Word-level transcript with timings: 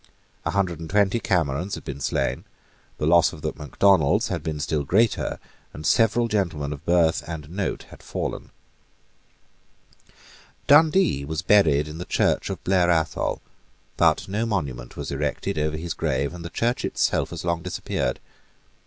A 0.45 0.49
hundred 0.49 0.79
and 0.79 0.89
twenty 0.89 1.19
Camerons 1.19 1.75
had 1.75 1.83
been 1.85 2.01
slain: 2.01 2.43
the 2.97 3.05
loss 3.05 3.33
of 3.33 3.43
the 3.43 3.53
Macdonalds 3.55 4.29
had 4.29 4.41
been 4.41 4.59
still 4.59 4.83
greater; 4.83 5.37
and 5.75 5.85
several 5.85 6.27
gentlemen 6.27 6.73
of 6.73 6.83
birth 6.87 7.23
and 7.29 7.47
note 7.51 7.83
had 7.91 8.01
fallen, 8.01 8.49
Dundee 10.65 11.23
was 11.23 11.43
buried 11.43 11.87
in 11.87 11.99
the 11.99 12.05
church 12.05 12.49
of 12.49 12.63
Blair 12.63 12.89
Athol: 12.89 13.43
but 13.95 14.27
no 14.27 14.47
monument 14.47 14.97
was 14.97 15.11
erected 15.11 15.59
over 15.59 15.77
his 15.77 15.93
grave; 15.93 16.33
and 16.33 16.43
the 16.43 16.49
church 16.49 16.83
itself 16.83 17.29
has 17.29 17.45
long 17.45 17.61
disappeared. 17.61 18.19